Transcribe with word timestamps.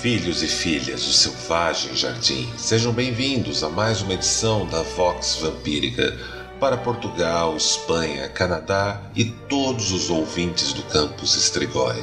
Filhos 0.00 0.42
e 0.42 0.46
filhas 0.46 1.04
do 1.04 1.12
selvagem 1.12 1.94
jardim, 1.94 2.50
sejam 2.56 2.90
bem-vindos 2.90 3.62
a 3.62 3.68
mais 3.68 4.00
uma 4.00 4.14
edição 4.14 4.64
da 4.64 4.80
Vox 4.80 5.36
Vampírica. 5.42 6.18
Para 6.58 6.78
Portugal, 6.78 7.54
Espanha, 7.54 8.26
Canadá 8.30 9.02
e 9.14 9.26
todos 9.26 9.92
os 9.92 10.08
ouvintes 10.08 10.72
do 10.72 10.82
campus 10.84 11.34
Estrigói. 11.34 12.02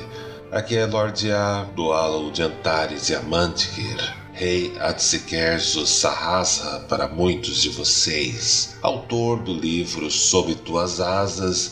Aqui 0.52 0.78
é 0.78 0.86
Lord 0.86 1.32
A 1.32 1.64
do 1.76 1.92
Halo 1.92 2.32
de 2.32 2.44
Antares 2.44 3.10
e 3.10 3.16
Amantikir, 3.16 4.16
Rei 4.32 4.78
Atsikerzo 4.80 5.88
Sahasra 5.88 6.82
para 6.82 7.08
muitos 7.08 7.64
de 7.64 7.70
vocês, 7.70 8.78
autor 8.84 9.40
do 9.40 9.56
livro 9.56 10.12
Sob 10.12 10.54
Tuas 10.54 11.00
Asas 11.00 11.72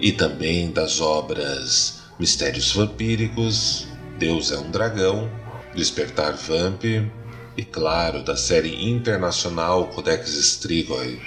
e 0.00 0.10
também 0.10 0.72
das 0.72 1.00
obras 1.00 2.00
Mistérios 2.18 2.72
Vampíricos, 2.72 3.86
Deus 4.18 4.50
é 4.50 4.58
um 4.58 4.68
Dragão 4.68 5.30
Despertar 5.74 6.34
Vamp 6.34 6.84
e, 6.84 7.64
claro, 7.64 8.22
da 8.22 8.36
série 8.36 8.88
internacional 8.88 9.88
Codex 9.88 10.34
Strigoi. 10.34 11.20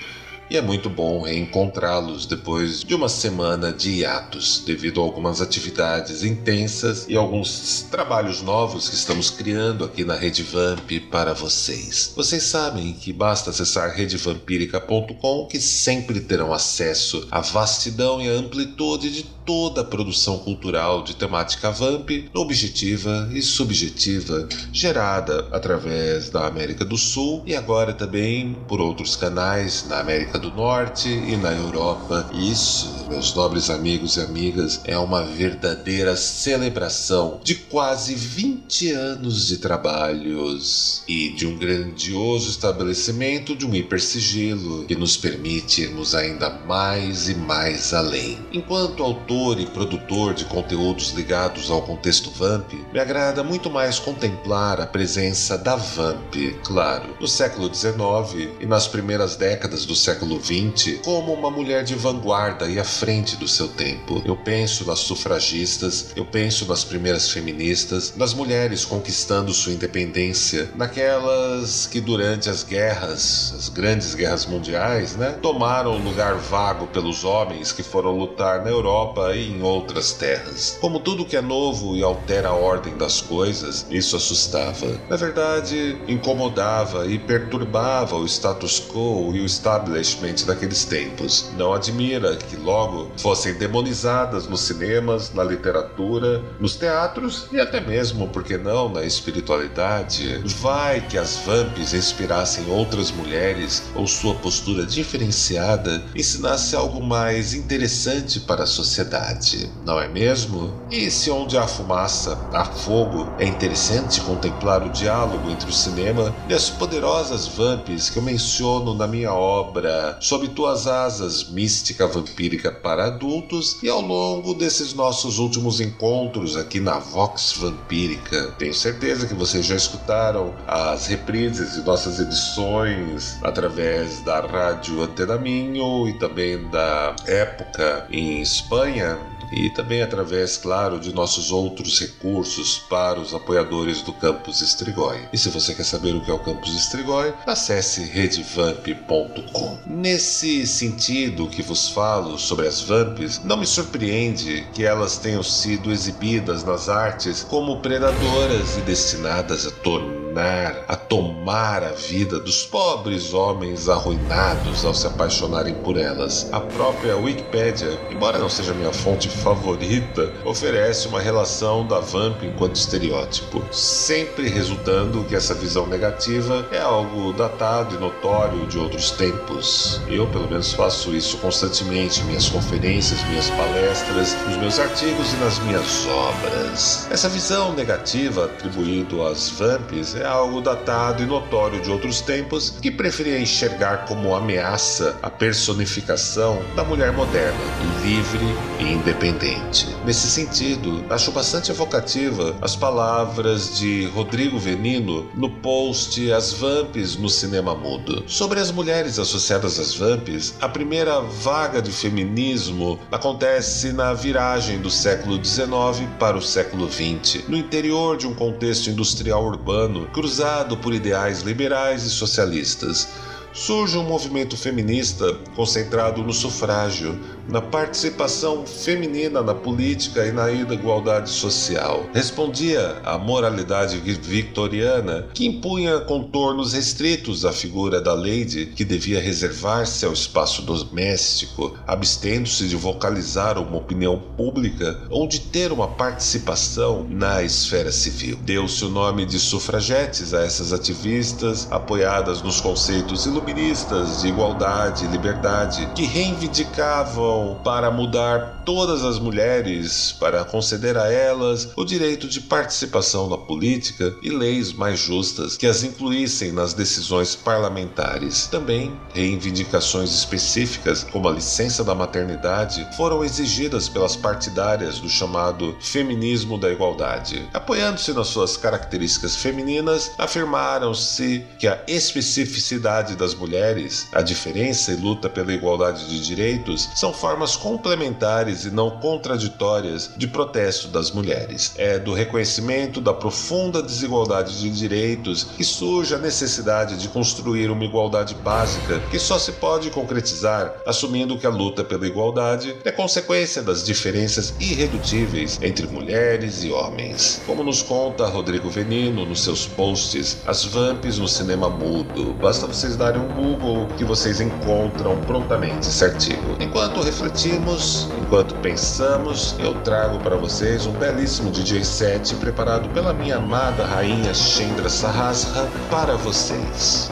E 0.48 0.58
é 0.58 0.62
muito 0.62 0.92
bom 0.92 1.24
reencontrá-los 1.24 2.28
depois 2.28 2.84
de 2.84 2.94
uma 2.94 3.10
semana 3.10 3.74
de 3.74 3.90
hiatos, 3.90 4.62
devido 4.64 5.02
a 5.02 5.04
algumas 5.04 5.42
atividades 5.42 6.24
intensas 6.24 7.08
e 7.10 7.16
alguns 7.16 7.88
trabalhos 7.90 8.44
novos 8.44 8.88
que 8.88 8.94
estamos 8.94 9.32
criando 9.32 9.84
aqui 9.84 10.04
na 10.04 10.14
Rede 10.14 10.44
Vamp 10.44 10.92
para 11.10 11.34
vocês. 11.34 12.14
Vocês 12.16 12.44
sabem 12.44 12.94
que 12.94 13.12
basta 13.12 13.50
acessar 13.50 13.90
redevampírica.com 13.96 15.48
que 15.48 15.60
sempre 15.60 16.20
terão 16.20 16.54
acesso 16.54 17.28
à 17.32 17.42
vastidão 17.42 18.22
e 18.22 18.30
à 18.30 18.34
amplitude 18.34 19.10
de 19.10 19.35
toda 19.46 19.82
a 19.82 19.84
produção 19.84 20.40
cultural 20.40 21.04
de 21.04 21.16
temática 21.16 21.72
Vamp, 21.72 22.10
objetiva 22.34 23.30
e 23.32 23.42
subjetiva, 23.42 24.50
gerada 24.74 25.48
através 25.52 26.30
da 26.30 26.48
América 26.48 26.84
do 26.84 26.98
Sul 26.98 27.44
e 27.46 27.56
agora 27.56 27.94
também 27.94 28.56
por 28.68 28.82
outros 28.82 29.16
canais 29.16 29.86
na 29.88 30.00
América 30.00 30.40
do 30.40 30.52
Norte 30.52 31.10
e 31.10 31.38
na 31.38 31.52
Europa. 31.52 32.30
Isso, 32.34 33.06
meus 33.08 33.34
nobres 33.36 33.70
amigos 33.70 34.18
e 34.18 34.22
amigas, 34.22 34.82
é 34.84 34.98
uma 34.98 35.24
verdadeira 35.24 36.16
celebração 36.16 37.40
de 37.44 37.56
quase 37.56 38.16
20 38.16 38.92
anos 38.92 39.48
de 39.48 39.58
trabalhos 39.58 41.04
e 41.08 41.30
de 41.30 41.46
um 41.46 41.58
grandioso 41.58 42.50
estabelecimento 42.50 43.56
de 43.56 43.66
um 43.66 43.76
hipersigilo 43.76 44.86
que 44.86 44.96
nos 44.96 45.16
permite 45.16 45.84
irmos 45.84 46.16
ainda 46.16 46.50
mais 46.50 47.30
e 47.30 47.36
mais 47.36 47.94
além. 47.94 48.40
Enquanto 48.52 49.04
autor 49.04 49.35
autor 49.36 49.60
e 49.60 49.66
produtor 49.66 50.34
de 50.34 50.46
conteúdos 50.46 51.12
ligados 51.12 51.70
ao 51.70 51.82
contexto 51.82 52.32
Vamp, 52.32 52.72
me 52.94 53.00
agrada 53.00 53.44
muito 53.44 53.70
mais 53.70 54.00
contemplar 54.00 54.80
a 54.80 54.88
presença 54.88 55.58
da 55.58 55.76
Vamp, 55.76 56.34
claro, 56.64 57.16
no 57.20 57.28
século 57.28 57.74
XIX 57.74 58.50
e 58.62 58.66
nas 58.66 58.88
primeiras 58.88 59.36
décadas 59.36 59.86
do 59.86 59.94
século 59.94 60.40
XX, 60.42 61.00
como 61.04 61.34
uma 61.34 61.52
mulher 61.52 61.84
de 61.84 61.96
vanguarda 61.96 62.70
e 62.70 62.80
à 62.80 62.84
frente 62.86 63.36
do 63.36 63.48
seu 63.48 63.68
tempo. 63.68 64.22
Eu 64.24 64.38
penso 64.38 64.86
nas 64.86 65.00
sufragistas, 65.00 66.08
eu 66.16 66.26
penso 66.26 66.66
nas 66.66 66.86
primeiras 66.86 67.30
feministas, 67.30 68.14
nas 68.16 68.34
mulheres 68.34 68.86
conquistando 68.86 69.54
sua 69.54 69.74
independência, 69.74 70.70
naquelas 70.76 71.88
que 71.88 72.00
durante 72.00 72.50
as 72.50 72.64
guerras, 72.64 73.54
as 73.58 73.68
grandes 73.68 74.16
guerras 74.16 74.46
mundiais, 74.46 75.16
né, 75.18 75.32
tomaram 75.42 75.96
o 75.96 76.04
lugar 76.04 76.36
vago 76.36 76.88
pelos 76.88 77.26
homens 77.26 77.74
que 77.74 77.84
foram 77.84 78.18
lutar 78.18 78.64
na 78.64 78.70
Europa 78.70 79.25
e 79.34 79.52
em 79.52 79.62
outras 79.62 80.14
terras. 80.14 80.78
Como 80.82 81.00
tudo 81.00 81.26
que 81.26 81.38
é 81.38 81.42
novo 81.42 81.96
e 81.96 82.04
altera 82.04 82.50
a 82.50 82.54
ordem 82.54 82.96
das 82.98 83.22
coisas, 83.22 83.86
isso 83.90 84.16
assustava. 84.16 85.00
Na 85.10 85.16
verdade, 85.16 85.98
incomodava 86.08 87.08
e 87.08 87.18
perturbava 87.18 88.16
o 88.16 88.26
status 88.26 88.80
quo 88.80 89.32
e 89.34 89.40
o 89.40 89.46
establishment 89.46 90.46
daqueles 90.46 90.86
tempos. 90.86 91.50
Não 91.58 91.74
admira 91.74 92.36
que 92.36 92.56
logo 92.58 93.12
fossem 93.18 93.54
demonizadas 93.56 94.48
nos 94.48 94.62
cinemas, 94.62 95.34
na 95.34 95.44
literatura, 95.44 96.44
nos 96.60 96.76
teatros 96.76 97.48
e 97.52 97.60
até 97.60 97.80
mesmo, 97.80 98.28
por 98.28 98.44
que 98.44 98.58
não, 98.58 98.90
na 98.90 99.04
espiritualidade. 99.04 100.42
Vai 100.60 101.02
que 101.02 101.18
as 101.18 101.38
vamps 101.38 101.94
inspirassem 101.94 102.70
outras 102.70 103.12
mulheres 103.12 103.84
ou 103.96 104.06
sua 104.08 104.36
postura 104.36 104.86
diferenciada 104.86 106.04
ensinasse 106.16 106.76
algo 106.76 107.02
mais 107.02 107.54
interessante 107.54 108.40
para 108.40 108.64
a 108.64 108.68
sociedade 108.68 109.15
verdade, 109.16 109.70
não 109.86 110.00
é 110.00 110.08
mesmo? 110.08 110.74
E 110.92 111.10
se 111.10 111.32
onde 111.32 111.58
há 111.58 111.66
fumaça, 111.68 112.38
há 112.54 112.66
fogo, 112.66 113.30
é 113.40 113.46
interessante 113.46 114.20
contemplar 114.22 114.84
o 114.84 114.90
diálogo 114.90 115.50
entre 115.50 115.70
o 115.70 115.74
cinema 115.74 116.36
e 116.50 116.54
as 116.54 116.70
poderosas 116.70 117.48
vamps 117.48 118.10
que 118.10 118.18
eu 118.18 118.24
menciono 118.24 118.94
na 118.94 119.08
minha 119.08 119.34
obra 119.34 120.18
Sob 120.20 120.48
Tuas 120.50 120.88
Asas, 120.88 121.50
Mística 121.50 122.08
Vampírica 122.08 122.72
para 122.72 123.06
Adultos 123.06 123.78
e 123.82 123.90
ao 123.90 124.02
longo 124.02 124.54
desses 124.54 124.94
nossos 124.94 125.40
últimos 125.40 125.80
encontros 125.80 126.58
aqui 126.58 126.80
na 126.80 127.00
Vox 127.00 127.54
Vampírica. 127.58 128.54
Tenho 128.58 128.74
certeza 128.74 129.28
que 129.28 129.34
vocês 129.34 129.66
já 129.66 129.76
escutaram 129.76 130.54
as 130.68 131.08
reprises 131.08 131.74
de 131.74 131.82
nossas 131.82 132.20
edições 132.20 133.38
através 133.44 134.22
da 134.22 134.42
Rádio 134.42 135.02
Antena 135.02 135.38
Minho 135.38 136.08
e 136.08 136.14
também 136.20 136.68
da 136.70 137.16
Época 137.28 138.08
em 138.12 138.42
Espanha 138.42 139.05
e 139.52 139.70
também 139.70 140.02
através, 140.02 140.58
claro, 140.58 141.00
de 141.00 141.14
nossos 141.14 141.52
outros 141.52 142.00
recursos 142.00 142.80
para 142.90 143.20
os 143.20 143.34
apoiadores 143.34 144.02
do 144.02 144.14
Campus 144.14 144.62
Estrigói. 144.62 145.28
E 145.32 145.38
se 145.38 145.50
você 145.50 145.74
quer 145.74 145.84
saber 145.84 146.16
o 146.16 146.22
que 146.22 146.32
é 146.32 146.34
o 146.34 146.40
Campus 146.40 146.76
Estrigói, 146.76 147.34
acesse 147.46 148.04
redevamp.com. 148.04 149.78
Nesse 149.86 150.66
sentido 150.66 151.48
que 151.48 151.62
vos 151.62 151.90
falo 151.90 152.38
sobre 152.38 152.68
as 152.68 152.82
vamps, 152.82 153.42
não 153.44 153.58
me 153.58 153.66
surpreende 153.66 154.68
que 154.74 154.84
elas 154.84 155.18
tenham 155.18 155.44
sido 155.44 155.92
exibidas 155.92 156.64
nas 156.64 156.90
artes 156.90 157.44
como 157.44 157.82
predadoras 157.82 158.78
e 158.78 158.82
destinadas 158.82 159.66
a 159.68 159.72
tornar 159.72 160.25
a 160.42 160.96
tomar 160.96 161.84
a 161.84 161.92
vida 161.92 162.40
dos 162.40 162.66
pobres 162.66 163.34
homens 163.34 163.88
arruinados 163.88 164.84
ao 164.84 164.94
se 164.94 165.08
apaixonarem 165.08 165.74
por 165.76 165.98
elas. 165.98 166.50
A 166.52 166.60
própria 166.60 167.16
Wikipedia, 167.16 168.00
embora 168.12 168.38
não 168.38 168.50
seja 168.50 168.74
minha 168.74 168.92
fonte 168.92 169.30
favorita, 169.30 170.32
oferece 170.44 171.08
uma 171.08 171.22
relação 171.22 171.88
da 171.88 172.00
Vamp 172.00 172.44
enquanto 172.44 172.76
estereótipo, 172.76 173.64
sempre 173.72 174.50
resultando 174.50 175.24
que 175.24 175.36
essa 175.36 175.54
visão 175.54 175.88
negativa 175.88 176.68
é 176.72 176.80
algo 176.80 177.34
datado 177.34 177.96
e 177.96 178.00
notório 178.00 178.66
de 178.68 178.78
outros 178.78 179.12
tempos. 179.12 180.02
Eu, 180.08 180.28
pelo 180.28 180.50
menos, 180.50 180.74
faço 180.74 181.16
isso 181.16 181.38
constantemente 181.38 182.22
em 182.22 182.26
minhas 182.26 182.50
conferências, 182.50 183.24
minhas 183.30 183.50
palestras, 183.52 184.36
nos 184.46 184.58
meus 184.58 184.80
artigos 184.80 185.34
e 185.34 185.38
nas 185.38 185.60
minhas 185.60 186.08
obras. 186.08 187.08
Essa 187.12 187.30
visão 187.30 187.74
negativa 187.74 188.46
atribuída 188.46 189.06
às 189.30 189.50
Vamps 189.50 190.16
é 190.16 190.25
é 190.26 190.28
algo 190.28 190.60
datado 190.60 191.22
e 191.22 191.26
notório 191.26 191.80
de 191.80 191.92
outros 191.92 192.20
tempos 192.20 192.72
que 192.82 192.90
preferia 192.90 193.40
enxergar 193.40 194.06
como 194.06 194.36
ameaça 194.36 195.18
a 195.22 195.30
personificação 195.30 196.64
da 196.76 196.84
mulher 196.84 197.14
moderna, 197.14 197.60
livre 198.04 198.46
e 198.80 198.92
independente. 198.92 199.88
Nesse 200.04 200.28
sentido, 200.28 201.06
acho 201.12 201.32
bastante 201.32 201.70
evocativa 201.70 202.56
as 202.60 202.76
palavras 202.76 203.78
de 203.78 204.08
Rodrigo 204.08 204.58
Venino 204.58 205.30
no 205.36 205.50
post 205.50 206.32
As 206.32 206.54
Vamps 206.54 207.16
no 207.16 207.30
Cinema 207.30 207.76
Mudo. 207.76 208.24
Sobre 208.28 208.60
as 208.60 208.72
mulheres 208.72 209.20
associadas 209.20 209.80
às 209.80 209.94
Vamps, 209.94 210.56
a 210.60 210.68
primeira 210.68 211.22
vaga 211.22 211.82
de 211.82 211.92
feminismo 211.92 213.00
acontece 213.12 213.94
na 213.94 214.12
viragem 214.14 214.80
do 214.80 214.90
século 214.90 215.44
XIX 215.44 216.10
para 216.18 216.36
o 216.36 216.42
século 216.42 216.92
XX, 216.92 217.48
no 217.48 217.56
interior 217.56 218.18
de 218.18 218.26
um 218.26 218.34
contexto 218.34 218.90
industrial 218.90 219.46
urbano 219.46 220.08
cruzado 220.16 220.78
por 220.78 220.94
ideais 220.94 221.42
liberais 221.42 222.04
e 222.04 222.10
socialistas 222.10 223.10
surge 223.56 223.98
um 223.98 224.04
movimento 224.04 224.58
feminista 224.58 225.34
concentrado 225.56 226.22
no 226.22 226.34
sufrágio, 226.34 227.18
na 227.48 227.62
participação 227.62 228.66
feminina 228.66 229.42
na 229.42 229.56
política 229.56 230.26
e 230.26 230.32
na 230.32 230.52
igualdade 230.52 231.30
social. 231.30 232.06
Respondia 232.14 232.98
à 233.06 233.18
moralidade 233.18 233.98
victoriana, 233.98 235.28
que 235.34 235.46
impunha 235.46 236.02
contornos 236.02 236.74
restritos 236.74 237.46
à 237.46 237.54
figura 237.54 238.02
da 238.02 238.14
lady, 238.14 238.74
que 238.76 238.84
devia 238.84 239.22
reservar-se 239.22 240.06
ao 240.06 240.12
espaço 240.12 240.62
doméstico, 240.64 241.78
abstendo-se 241.88 242.68
de 242.68 242.76
vocalizar 242.76 243.58
uma 243.58 243.78
opinião 243.78 244.20
pública 244.36 245.00
ou 245.10 245.28
de 245.28 245.40
ter 245.40 245.72
uma 245.72 245.88
participação 245.88 247.06
na 247.10 247.42
esfera 247.42 247.92
civil. 247.92 248.38
Deu-se 248.42 248.84
o 248.84 248.90
nome 248.90 249.26
de 249.26 249.40
sufragetes 249.40 250.34
a 250.34 250.44
essas 250.44 250.74
ativistas, 250.74 251.72
apoiadas 251.72 252.42
nos 252.42 252.60
conceitos 252.60 253.26
iluminados 253.26 253.45
iluministas 253.46 254.22
de 254.22 254.28
igualdade 254.28 255.06
e 255.06 255.08
liberdade 255.08 255.88
que 255.94 256.04
reivindicavam 256.04 257.60
para 257.64 257.92
mudar 257.92 258.64
todas 258.66 259.04
as 259.04 259.20
mulheres, 259.20 260.12
para 260.20 260.44
conceder 260.44 260.98
a 260.98 261.12
elas 261.12 261.70
o 261.76 261.86
direito 261.86 262.28
de 262.28 262.42
participação 262.42 263.30
na 263.30 263.38
política 263.38 264.16
e 264.24 264.32
leis 264.32 264.74
mais 264.74 265.00
justas 265.00 265.56
que 265.58 265.68
as 265.68 265.84
incluíssem 265.84 266.52
nas 266.52 266.74
decisões 266.74 267.36
parlamentares. 267.36 268.48
Também 268.48 269.00
reivindicações 269.14 270.12
específicas, 270.12 271.04
como 271.04 271.30
a 271.30 271.34
licença 271.34 271.84
da 271.84 271.94
maternidade, 271.94 272.88
foram 272.98 273.24
exigidas 273.24 273.88
pelas 273.88 274.16
partidárias 274.16 275.00
do 275.00 275.10
chamado 275.10 275.76
feminismo 275.80 276.58
da 276.58 276.72
igualdade. 276.72 277.48
Apoiando-se 277.54 278.12
nas 278.14 278.28
suas 278.28 278.58
características 278.58 279.36
femininas, 279.36 280.12
afirmaram-se 280.18 281.46
que 281.60 281.68
a 281.68 281.80
especificidade 281.88 283.16
das 283.16 283.35
mulheres, 283.36 284.08
a 284.12 284.22
diferença 284.22 284.92
e 284.92 284.96
luta 284.96 285.30
pela 285.30 285.54
igualdade 285.54 286.08
de 286.08 286.26
direitos 286.26 286.90
são 286.96 287.14
formas 287.14 287.56
complementares 287.56 288.66
e 288.66 288.72
não 288.72 289.00
contraditórias 289.00 290.12
de 290.18 290.28
protesto 290.28 290.88
das 290.88 291.12
mulheres. 291.12 291.74
É 291.78 292.00
do 292.00 292.14
reconhecimento 292.14 293.00
da 293.00 293.14
profunda 293.14 293.82
desigualdade 293.82 294.60
de 294.60 294.70
direitos 294.70 295.44
que 295.44 295.64
surge 295.64 296.14
a 296.14 296.18
necessidade 296.18 296.98
de 296.98 297.08
construir 297.10 297.70
uma 297.70 297.84
igualdade 297.84 298.34
básica 298.36 299.00
que 299.12 299.20
só 299.20 299.38
se 299.38 299.52
pode 299.54 299.90
concretizar 299.90 300.76
assumindo 300.86 301.38
que 301.38 301.48
a 301.48 301.50
luta 301.50 301.84
pela 301.84 302.08
igualdade 302.08 302.76
é 302.84 302.92
consequência 302.92 303.62
das 303.62 303.84
diferenças 303.84 304.54
irredutíveis 304.60 305.60
entre 305.62 305.88
mulheres 305.88 306.64
e 306.64 306.72
homens. 306.72 307.42
Como 307.46 307.64
nos 307.64 307.82
conta 307.82 308.26
Rodrigo 308.26 308.70
Venino 308.70 309.26
nos 309.26 309.44
seus 309.44 309.66
posts 309.66 310.38
As 310.46 310.64
Vamps 310.64 311.18
no 311.18 311.28
Cinema 311.28 311.70
Mudo, 311.70 312.34
basta 312.34 312.68
vocês 312.68 312.96
darem 312.96 313.22
um 313.22 313.25
Google 313.26 313.88
que 313.98 314.04
vocês 314.04 314.40
encontram 314.40 315.18
prontamente 315.22 315.88
esse 315.88 316.04
artigo. 316.04 316.56
Enquanto 316.60 317.02
refletimos, 317.02 318.10
enquanto 318.22 318.56
pensamos, 318.56 319.56
eu 319.60 319.74
trago 319.82 320.20
para 320.20 320.36
vocês 320.36 320.86
um 320.86 320.92
belíssimo 320.92 321.52
DJ 321.52 321.84
set 321.84 322.36
preparado 322.36 322.90
pela 322.90 323.14
minha 323.14 323.38
amada 323.38 323.86
rainha 323.86 324.34
Chendra 324.34 324.90
Sahasra 324.90 325.68
para 325.90 326.16
vocês. 326.16 327.10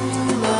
love. 0.00 0.59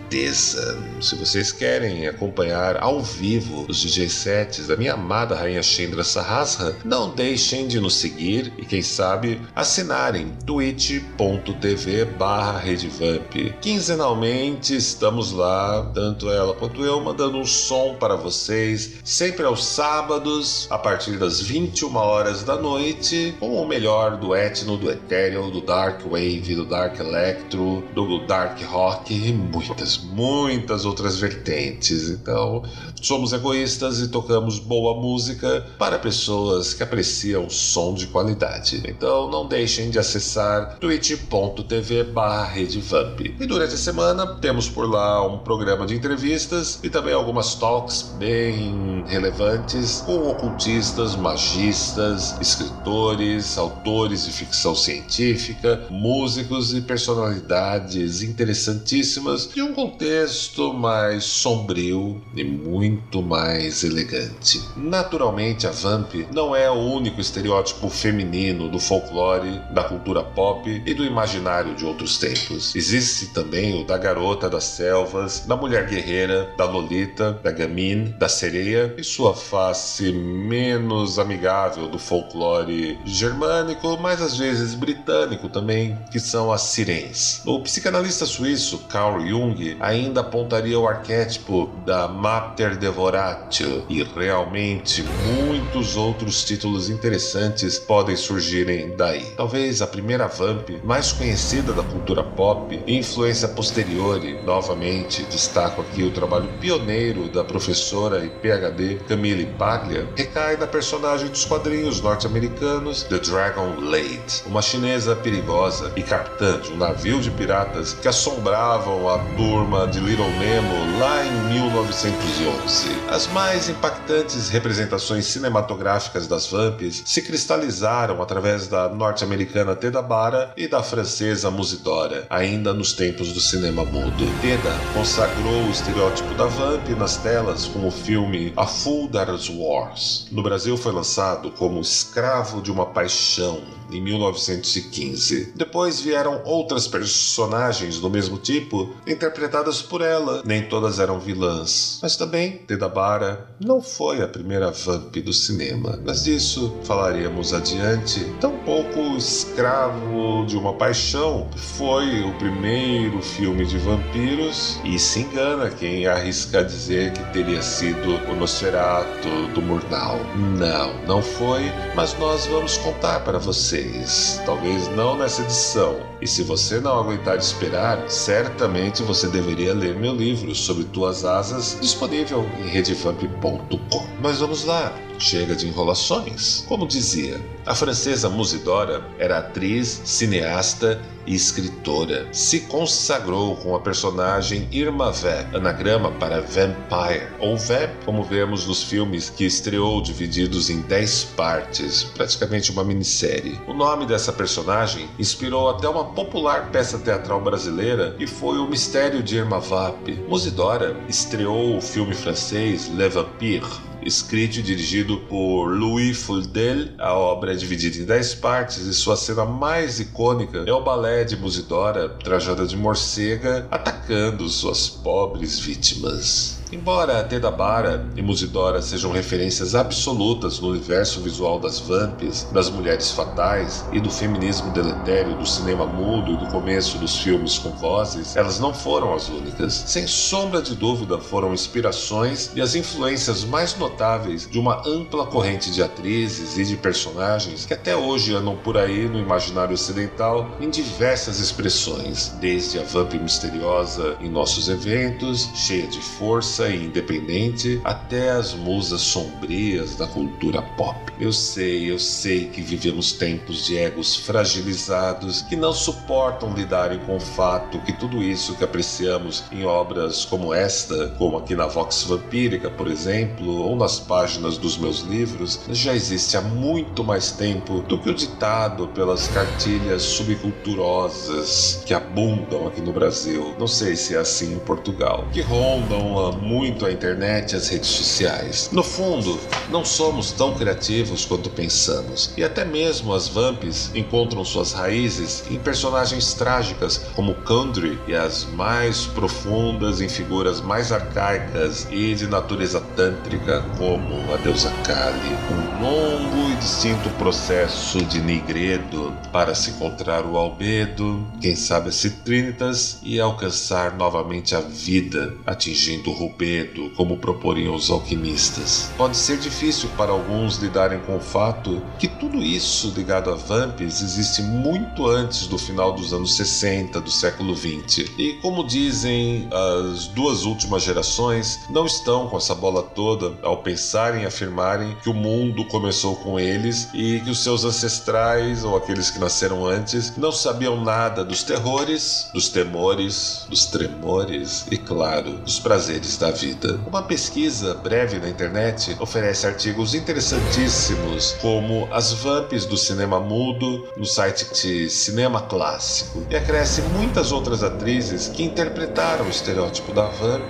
Se 0.11 1.15
vocês 1.15 1.53
querem 1.53 2.05
acompanhar 2.05 2.75
ao 2.83 3.01
vivo 3.01 3.65
os 3.69 3.79
DJ 3.79 4.09
sets 4.09 4.67
da 4.67 4.75
minha 4.75 4.95
amada 4.95 5.33
rainha 5.33 5.63
Chendra 5.63 6.03
Sahasra, 6.03 6.75
não 6.83 7.15
deixem 7.15 7.65
de 7.65 7.79
nos 7.79 7.95
seguir 7.95 8.51
e 8.57 8.65
quem 8.65 8.81
sabe 8.81 9.39
assinarem 9.55 10.35
twitch.tv 10.45 12.03
barra 12.03 12.59
redvamp. 12.59 13.53
Quinzenalmente 13.61 14.75
estamos 14.75 15.31
lá, 15.31 15.89
tanto 15.93 16.29
ela 16.29 16.53
quanto 16.55 16.83
eu, 16.83 16.99
mandando 16.99 17.37
um 17.37 17.45
som 17.45 17.95
para 17.95 18.17
vocês, 18.17 18.95
sempre 19.05 19.45
aos 19.45 19.63
sábados, 19.63 20.67
a 20.69 20.77
partir 20.77 21.17
das 21.17 21.39
21 21.39 21.95
horas 21.95 22.43
da 22.43 22.57
noite, 22.57 23.33
com 23.39 23.53
o 23.53 23.65
melhor 23.65 24.17
do 24.17 24.35
etno, 24.35 24.75
do 24.75 24.91
ethereal, 24.91 25.49
do 25.49 25.61
dark 25.61 26.01
wave, 26.05 26.53
do 26.53 26.65
dark 26.65 26.99
electro, 26.99 27.81
do 27.95 28.19
dark 28.27 28.61
rock 28.63 29.13
e 29.13 29.31
muitas, 29.31 30.00
muitas 30.03 30.85
outras 30.85 31.17
vertentes. 31.17 32.09
Então, 32.09 32.63
somos 33.01 33.33
egoístas 33.33 33.99
e 33.99 34.07
tocamos 34.07 34.59
boa 34.59 34.99
música 34.99 35.65
para 35.77 35.97
pessoas 35.97 36.73
que 36.73 36.83
apreciam 36.83 37.49
som 37.49 37.93
de 37.93 38.07
qualidade. 38.07 38.83
Então, 38.85 39.29
não 39.29 39.47
deixem 39.47 39.89
de 39.89 39.97
acessar 39.97 40.77
twitch.tv 40.79 42.05
redvamp. 42.53 43.21
E 43.39 43.45
durante 43.45 43.73
a 43.73 43.77
semana 43.77 44.35
temos 44.35 44.69
por 44.69 44.89
lá 44.89 45.25
um 45.25 45.39
programa 45.39 45.85
de 45.85 45.95
entrevistas 45.95 46.79
e 46.83 46.89
também 46.89 47.13
algumas 47.13 47.55
talks 47.55 48.13
bem 48.17 49.03
relevantes 49.07 50.01
com 50.05 50.29
ocultistas, 50.29 51.15
magistas, 51.15 52.35
escritores, 52.39 53.57
autores 53.57 54.25
de 54.25 54.31
ficção 54.31 54.75
científica, 54.75 55.87
músicos 55.89 56.73
e 56.73 56.81
personalidades 56.81 58.21
interessantíssimas 58.21 59.49
de 59.53 59.61
um 59.61 59.73
contexto 59.73 60.73
mais 60.73 61.23
sombrio 61.23 62.21
e 62.35 62.43
muito 62.43 62.90
mais 63.21 63.83
elegante. 63.83 64.61
Naturalmente, 64.75 65.67
a 65.67 65.71
Vamp 65.71 66.13
não 66.33 66.55
é 66.55 66.69
o 66.69 66.75
único 66.75 67.21
estereótipo 67.21 67.89
feminino 67.89 68.69
do 68.69 68.79
folclore, 68.79 69.61
da 69.73 69.83
cultura 69.83 70.23
pop 70.23 70.69
e 70.85 70.93
do 70.93 71.05
imaginário 71.05 71.75
de 71.75 71.85
outros 71.85 72.17
tempos. 72.17 72.75
Existe 72.75 73.27
também 73.27 73.81
o 73.81 73.85
da 73.85 73.97
garota 73.97 74.49
das 74.49 74.63
selvas, 74.63 75.41
da 75.45 75.55
mulher 75.55 75.87
guerreira, 75.87 76.53
da 76.57 76.65
lolita, 76.65 77.39
da 77.43 77.51
gamine, 77.51 78.09
da 78.17 78.27
sereia 78.27 78.93
e 78.97 79.03
sua 79.03 79.33
face 79.33 80.11
menos 80.11 81.19
amigável 81.19 81.87
do 81.87 81.99
folclore 81.99 82.99
germânico, 83.05 83.97
mas 83.99 84.21
às 84.21 84.37
vezes 84.37 84.73
britânico 84.73 85.49
também, 85.49 85.97
que 86.11 86.19
são 86.19 86.51
as 86.51 86.61
sirens. 86.61 87.41
O 87.45 87.59
psicanalista 87.61 88.25
suíço 88.25 88.79
Carl 88.89 89.25
Jung 89.25 89.77
ainda 89.79 90.21
apontaria 90.21 90.79
o 90.79 90.87
arquétipo 90.87 91.69
da 91.85 92.07
Mater 92.07 92.77
Devoratio 92.81 93.85
e 93.87 94.01
realmente 94.01 95.05
muitos 95.37 95.95
outros 95.95 96.43
títulos 96.43 96.89
interessantes 96.89 97.77
podem 97.77 98.15
surgirem 98.15 98.95
daí. 98.97 99.23
Talvez 99.37 99.83
a 99.83 99.87
primeira 99.87 100.27
vamp 100.27 100.67
mais 100.83 101.11
conhecida 101.11 101.73
da 101.73 101.83
cultura 101.83 102.23
pop 102.23 102.81
e 102.87 102.97
influência 102.97 103.47
posteriori, 103.47 104.41
novamente 104.43 105.21
destaco 105.25 105.81
aqui 105.81 106.01
o 106.01 106.09
trabalho 106.09 106.49
pioneiro 106.59 107.29
da 107.29 107.43
professora 107.43 108.25
e 108.25 108.29
PhD 108.29 108.95
Camille 109.07 109.45
Paglia, 109.59 110.09
recai 110.15 110.57
na 110.57 110.65
personagem 110.65 111.27
dos 111.27 111.45
quadrinhos 111.45 112.01
norte-americanos 112.01 113.03
The 113.03 113.19
Dragon 113.19 113.75
Lady, 113.79 114.41
uma 114.47 114.61
chinesa 114.63 115.15
perigosa 115.15 115.91
e 115.95 116.01
capitã 116.01 116.59
de 116.59 116.71
um 116.71 116.77
navio 116.77 117.21
de 117.21 117.29
piratas 117.29 117.93
que 117.93 118.07
assombravam 118.07 119.07
a 119.07 119.19
turma 119.35 119.85
de 119.85 119.99
Little 119.99 120.31
Nemo 120.31 120.99
lá 120.99 121.23
em 121.23 121.31
1911. 121.53 122.70
As 123.09 123.27
mais 123.27 123.67
impactantes 123.67 124.47
representações 124.47 125.25
cinematográficas 125.25 126.25
das 126.25 126.47
vamps 126.47 127.03
se 127.05 127.21
cristalizaram 127.21 128.21
através 128.21 128.67
da 128.67 128.87
norte-americana 128.87 129.75
Teda 129.75 130.01
Bara 130.01 130.53
e 130.55 130.69
da 130.69 130.81
francesa 130.81 131.51
Musidora, 131.51 132.25
ainda 132.29 132.73
nos 132.73 132.93
tempos 132.93 133.33
do 133.33 133.41
cinema 133.41 133.83
mudo. 133.83 134.25
Teda 134.39 134.71
consagrou 134.93 135.65
o 135.65 135.69
estereótipo 135.69 136.33
da 136.35 136.45
vamp 136.45 136.87
nas 136.97 137.17
telas 137.17 137.65
com 137.65 137.85
o 137.85 137.91
filme 137.91 138.53
A 138.55 138.65
Fool 138.65 139.09
That 139.09 139.31
Wars. 139.51 140.27
No 140.31 140.41
Brasil 140.41 140.77
foi 140.77 140.93
lançado 140.93 141.51
como 141.51 141.81
Escravo 141.81 142.61
de 142.61 142.71
uma 142.71 142.85
Paixão, 142.85 143.61
em 143.93 144.01
1915. 144.01 145.53
Depois 145.55 145.99
vieram 145.99 146.41
outras 146.45 146.87
personagens 146.87 147.99
do 147.99 148.09
mesmo 148.09 148.37
tipo, 148.37 148.89
interpretadas 149.07 149.81
por 149.81 150.01
ela. 150.01 150.41
Nem 150.45 150.63
todas 150.63 150.99
eram 150.99 151.19
vilãs, 151.19 151.99
mas 152.01 152.15
também 152.15 152.57
Teda 152.67 152.87
Bara 152.87 153.47
não 153.59 153.81
foi 153.81 154.21
a 154.21 154.27
primeira 154.27 154.71
vamp 154.71 155.15
do 155.17 155.33
cinema. 155.33 155.99
Mas 156.05 156.23
disso 156.23 156.73
falaremos 156.83 157.53
adiante. 157.53 158.23
Tampouco 158.39 159.17
Escravo 159.17 160.45
de 160.45 160.57
uma 160.57 160.73
Paixão 160.73 161.49
foi 161.55 162.21
o 162.21 162.33
primeiro 162.37 163.21
filme 163.21 163.65
de 163.65 163.77
vampiros 163.77 164.79
e 164.83 164.97
se 164.97 165.19
engana 165.21 165.69
quem 165.69 166.05
arrisca 166.07 166.63
dizer 166.63 167.13
que 167.13 167.23
teria 167.33 167.61
sido 167.61 168.15
o 168.29 168.35
Nosferatu 168.35 169.47
do 169.53 169.61
Murnau. 169.61 170.19
Não, 170.57 170.93
não 171.05 171.21
foi, 171.21 171.71
mas 171.95 172.17
nós 172.17 172.45
vamos 172.45 172.77
contar 172.77 173.21
para 173.23 173.37
vocês. 173.81 174.41
Talvez 174.45 174.87
não 174.95 175.17
nessa 175.17 175.41
edição. 175.41 175.99
E 176.21 176.27
se 176.27 176.43
você 176.43 176.79
não 176.79 176.99
aguentar 176.99 177.37
esperar, 177.37 178.09
certamente 178.09 179.01
você 179.03 179.27
deveria 179.27 179.73
ler 179.73 179.95
meu 179.95 180.13
livro 180.13 180.53
sobre 180.53 180.83
tuas 180.85 181.25
asas, 181.25 181.77
disponível 181.81 182.47
em 182.59 182.67
redevamp.com. 182.67 184.07
Mas 184.21 184.39
vamos 184.39 184.65
lá. 184.65 184.93
Chega 185.21 185.55
de 185.55 185.67
enrolações. 185.67 186.65
Como 186.67 186.87
dizia, 186.87 187.39
a 187.63 187.75
francesa 187.75 188.27
Musidora 188.27 189.05
era 189.19 189.37
atriz, 189.37 190.01
cineasta 190.03 190.99
e 191.27 191.35
escritora. 191.35 192.27
Se 192.31 192.61
consagrou 192.61 193.55
com 193.57 193.75
a 193.75 193.79
personagem 193.79 194.67
Irma 194.71 195.11
Vé, 195.11 195.47
anagrama 195.53 196.11
para 196.13 196.41
Vampire, 196.41 197.27
ou 197.39 197.55
Vé, 197.55 197.93
como 198.03 198.23
vemos 198.23 198.65
nos 198.65 198.81
filmes 198.81 199.29
que 199.29 199.45
estreou 199.45 200.01
divididos 200.01 200.71
em 200.71 200.81
10 200.81 201.25
partes, 201.37 202.03
praticamente 202.03 202.71
uma 202.71 202.83
minissérie. 202.83 203.61
O 203.67 203.75
nome 203.75 204.07
dessa 204.07 204.33
personagem 204.33 205.07
inspirou 205.19 205.69
até 205.69 205.87
uma 205.87 206.05
popular 206.05 206.71
peça 206.71 206.97
teatral 206.97 207.39
brasileira 207.39 208.15
que 208.17 208.25
foi 208.25 208.57
O 208.57 208.67
Mistério 208.67 209.21
de 209.21 209.37
Irma 209.37 209.59
Vap. 209.59 210.11
Musidora 210.27 210.99
estreou 211.07 211.77
o 211.77 211.81
filme 211.81 212.15
francês 212.15 212.87
Le 212.87 213.07
Vampire 213.07 213.91
escrito 214.03 214.59
e 214.59 214.61
dirigido 214.61 215.17
por 215.29 215.65
Louis 215.65 216.17
Fuldel. 216.17 216.89
A 216.97 217.13
obra 217.13 217.53
é 217.53 217.55
dividida 217.55 217.97
em 217.97 218.05
10 218.05 218.35
partes 218.35 218.79
e 218.79 218.93
sua 218.93 219.15
cena 219.15 219.45
mais 219.45 219.99
icônica 219.99 220.63
é 220.65 220.73
o 220.73 220.83
balé 220.83 221.23
de 221.23 221.35
Musidora, 221.35 222.09
trajada 222.09 222.65
de 222.65 222.77
morcega, 222.77 223.67
atacando 223.71 224.47
suas 224.49 224.87
pobres 224.87 225.59
vítimas. 225.59 226.60
Embora 226.71 227.21
Tedabara 227.25 228.07
e 228.15 228.21
Musidora 228.21 228.81
sejam 228.81 229.11
referências 229.11 229.75
absolutas 229.75 230.57
no 230.61 230.69
universo 230.69 231.19
visual 231.19 231.59
das 231.59 231.79
vamps, 231.79 232.47
das 232.49 232.69
mulheres 232.69 233.11
fatais 233.11 233.83
e 233.91 233.99
do 233.99 234.09
feminismo 234.09 234.71
deletério 234.71 235.35
do 235.35 235.45
cinema 235.45 235.85
mudo 235.85 236.31
e 236.31 236.37
do 236.37 236.47
começo 236.47 236.97
dos 236.97 237.17
filmes 237.17 237.57
com 237.57 237.71
vozes, 237.71 238.37
elas 238.37 238.57
não 238.57 238.73
foram 238.73 239.13
as 239.13 239.27
únicas. 239.27 239.73
Sem 239.85 240.07
sombra 240.07 240.61
de 240.61 240.73
dúvida, 240.73 241.19
foram 241.19 241.53
inspirações 241.53 242.51
e 242.55 242.61
as 242.61 242.73
influências 242.73 243.43
mais 243.43 243.77
notáveis 243.77 244.47
de 244.49 244.57
uma 244.57 244.81
ampla 244.87 245.25
corrente 245.25 245.71
de 245.71 245.83
atrizes 245.83 246.57
e 246.57 246.63
de 246.63 246.77
personagens 246.77 247.65
que 247.65 247.73
até 247.73 247.97
hoje 247.97 248.33
andam 248.33 248.55
por 248.55 248.77
aí 248.77 249.09
no 249.09 249.19
imaginário 249.19 249.73
ocidental 249.73 250.49
em 250.61 250.69
diversas 250.69 251.41
expressões, 251.41 252.29
desde 252.39 252.79
a 252.79 252.83
vamp 252.83 253.13
misteriosa 253.15 254.15
em 254.21 254.29
nossos 254.29 254.69
eventos, 254.69 255.49
cheia 255.53 255.87
de 255.87 255.99
força 255.99 256.60
e 256.69 256.85
independente, 256.85 257.79
até 257.83 258.31
as 258.31 258.53
musas 258.53 259.01
sombrias 259.01 259.95
da 259.95 260.07
cultura 260.07 260.61
pop. 260.61 260.97
Eu 261.19 261.31
sei, 261.31 261.91
eu 261.91 261.99
sei 261.99 262.47
que 262.47 262.61
vivemos 262.61 263.13
tempos 263.13 263.65
de 263.65 263.77
egos 263.77 264.15
fragilizados 264.15 265.41
que 265.43 265.55
não 265.55 265.73
suportam 265.73 266.53
lidarem 266.53 266.99
com 266.99 267.17
o 267.17 267.19
fato 267.19 267.79
que 267.79 267.93
tudo 267.93 268.21
isso 268.21 268.55
que 268.55 268.63
apreciamos 268.63 269.43
em 269.51 269.63
obras 269.63 270.25
como 270.25 270.53
esta, 270.53 271.09
como 271.17 271.37
aqui 271.37 271.55
na 271.55 271.67
Vox 271.67 272.03
Vampírica, 272.03 272.69
por 272.69 272.87
exemplo, 272.87 273.61
ou 273.61 273.75
nas 273.75 273.99
páginas 273.99 274.57
dos 274.57 274.77
meus 274.77 275.01
livros, 275.01 275.59
já 275.69 275.93
existe 275.93 276.35
há 276.37 276.41
muito 276.41 277.03
mais 277.03 277.31
tempo 277.31 277.81
do 277.81 277.97
que 277.97 278.09
o 278.09 278.13
ditado 278.13 278.87
pelas 278.87 279.27
cartilhas 279.27 280.01
subculturosas 280.01 281.83
que 281.85 281.93
abundam 281.93 282.67
aqui 282.67 282.81
no 282.81 282.91
Brasil. 282.91 283.53
Não 283.59 283.67
sei 283.67 283.95
se 283.95 284.15
é 284.15 284.19
assim 284.19 284.53
em 284.53 284.59
Portugal, 284.59 285.27
que 285.31 285.41
rondam 285.41 286.15
muito 286.51 286.85
a 286.85 286.91
internet 286.91 287.53
e 287.53 287.55
as 287.55 287.69
redes 287.69 287.89
sociais. 287.89 288.69
No 288.73 288.83
fundo, 288.83 289.39
não 289.69 289.85
somos 289.85 290.33
tão 290.33 290.53
criativos 290.53 291.23
quanto 291.23 291.49
pensamos, 291.49 292.33
e 292.35 292.43
até 292.43 292.65
mesmo 292.65 293.13
as 293.13 293.29
vamps 293.29 293.89
encontram 293.95 294.43
suas 294.43 294.73
raízes 294.73 295.45
em 295.49 295.57
personagens 295.57 296.33
trágicas 296.33 296.97
como 297.15 297.35
Kundry 297.35 297.97
e 298.05 298.13
as 298.13 298.43
mais 298.43 299.05
profundas 299.05 300.01
em 300.01 300.09
figuras 300.09 300.59
mais 300.59 300.91
arcaicas 300.91 301.87
e 301.89 302.13
de 302.15 302.27
natureza 302.27 302.81
tântrica 302.97 303.63
como 303.77 304.33
a 304.33 304.37
deusa 304.37 304.71
Kali. 304.83 305.37
Um 305.49 305.83
longo 305.83 306.51
e 306.51 306.55
distinto 306.57 307.09
processo 307.11 308.03
de 308.03 308.19
nigredo 308.19 309.13
para 309.31 309.55
se 309.55 309.69
encontrar 309.71 310.25
o 310.25 310.37
albedo, 310.37 311.25
quem 311.39 311.55
sabe 311.55 311.89
as 311.89 311.95
citrinitas 311.95 312.99
e 313.03 313.21
alcançar 313.21 313.95
novamente 313.95 314.53
a 314.53 314.59
vida, 314.59 315.33
atingindo 315.45 316.09
o 316.09 316.13
rubedo, 316.41 316.89
como 316.95 317.17
proporiam 317.17 317.75
os 317.75 317.91
alquimistas. 317.91 318.89
Pode 318.97 319.15
ser 319.15 319.37
difícil 319.37 319.89
para 319.95 320.11
alguns 320.11 320.57
lidarem 320.57 320.99
com 321.01 321.17
o 321.17 321.19
fato 321.19 321.81
que 321.99 322.07
tudo 322.07 322.41
isso 322.41 322.91
ligado 322.95 323.29
a 323.29 323.35
vamps 323.35 324.01
existe 324.01 324.41
muito 324.41 325.07
antes 325.07 325.45
do 325.45 325.57
final 325.57 325.93
dos 325.93 326.13
anos 326.13 326.35
60 326.35 326.99
do 326.99 327.11
século 327.11 327.53
20. 327.53 328.15
E 328.17 328.33
como 328.41 328.65
dizem 328.65 329.47
as 329.51 330.07
duas 330.07 330.43
últimas 330.43 330.83
gerações, 330.83 331.59
não 331.69 331.85
estão 331.85 332.27
com 332.27 332.37
essa 332.37 332.55
bola 332.55 332.81
toda 332.81 333.33
ao 333.43 333.57
pensarem 333.57 334.23
e 334.23 334.25
afirmarem 334.25 334.95
que 335.03 335.09
o 335.09 335.13
mundo 335.13 335.63
começou 335.65 336.15
com 336.15 336.39
eles 336.39 336.89
e 336.93 337.19
que 337.19 337.29
os 337.29 337.43
seus 337.43 337.63
ancestrais 337.63 338.63
ou 338.63 338.75
aqueles 338.75 339.11
que 339.11 339.19
nasceram 339.19 339.65
antes 339.65 340.15
não 340.17 340.31
sabiam 340.31 340.83
nada 340.83 341.23
dos 341.23 341.43
terrores, 341.43 342.29
dos 342.33 342.49
temores, 342.49 343.45
dos 343.49 343.65
tremores 343.65 344.65
e, 344.71 344.77
claro, 344.77 345.33
dos 345.33 345.59
prazeres 345.59 346.17
da 346.17 346.30
vida. 346.31 346.79
Uma 346.87 347.03
pesquisa 347.03 347.73
breve 347.73 348.17
na 348.17 348.29
internet 348.29 348.95
oferece 348.99 349.45
artigos 349.45 349.93
interessantíssimos, 349.93 351.33
como 351.41 351.87
as 351.91 352.13
vamps 352.13 352.65
do 352.65 352.77
cinema 352.77 353.19
mudo 353.19 353.87
no 353.95 354.05
site 354.05 354.53
de 354.53 354.89
Cinema 354.89 355.41
Clássico, 355.41 356.25
e 356.29 356.35
acresce 356.35 356.81
muitas 356.81 357.31
outras 357.31 357.63
atrizes 357.63 358.27
que 358.27 358.43
interpretaram 358.43 359.25
o 359.25 359.29
estereótipo 359.29 359.93
da 359.93 360.07
vamp 360.07 360.49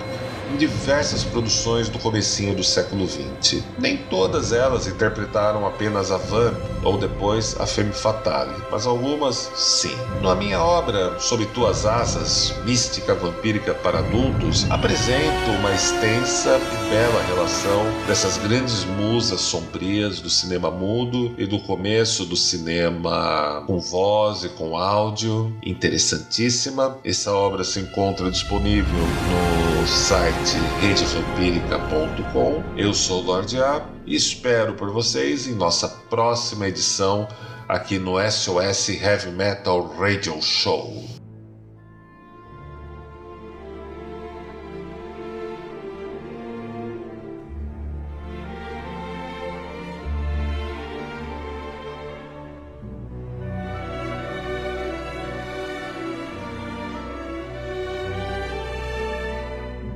em 0.52 0.56
diversas 0.56 1.24
produções 1.24 1.88
do 1.88 1.98
comecinho 1.98 2.54
do 2.54 2.62
século 2.62 3.08
XX. 3.08 3.62
Nem 3.78 3.96
todas 3.96 4.52
elas 4.52 4.86
interpretaram 4.86 5.66
apenas 5.66 6.10
a 6.10 6.18
Vamp 6.18 6.56
ou 6.84 6.98
depois 6.98 7.56
a 7.58 7.66
Femme 7.66 7.92
Fatale, 7.92 8.54
mas 8.70 8.86
algumas 8.86 9.50
sim. 9.54 9.96
Na 10.20 10.34
minha 10.34 10.60
obra 10.62 11.18
Sob 11.18 11.44
Tuas 11.46 11.86
Asas, 11.86 12.54
Mística 12.64 13.14
Vampírica 13.14 13.74
para 13.74 14.00
Adultos, 14.00 14.70
apresento 14.70 15.50
uma 15.58 15.72
extensa 15.72 16.58
e 16.58 16.81
bela 16.92 17.22
relação 17.22 17.86
dessas 18.06 18.36
grandes 18.36 18.84
musas 18.84 19.40
sombrias 19.40 20.20
do 20.20 20.28
cinema 20.28 20.70
mudo 20.70 21.34
e 21.38 21.46
do 21.46 21.58
começo 21.58 22.26
do 22.26 22.36
cinema 22.36 23.64
com 23.66 23.80
voz 23.80 24.44
e 24.44 24.50
com 24.50 24.76
áudio. 24.76 25.56
Interessantíssima. 25.64 26.98
Essa 27.02 27.32
obra 27.32 27.64
se 27.64 27.80
encontra 27.80 28.30
disponível 28.30 28.92
no 28.92 29.88
site 29.88 30.58
redevampírica.com. 30.82 32.62
Eu 32.76 32.92
sou 32.92 33.22
o 33.22 33.24
Lorde 33.24 33.58
A 33.58 33.88
e 34.04 34.14
espero 34.14 34.74
por 34.74 34.90
vocês 34.90 35.46
em 35.46 35.54
nossa 35.54 35.88
próxima 35.88 36.68
edição 36.68 37.26
aqui 37.66 37.98
no 37.98 38.20
SOS 38.30 38.90
Heavy 38.90 39.30
Metal 39.30 39.82
Radio 39.98 40.42
Show. 40.42 41.21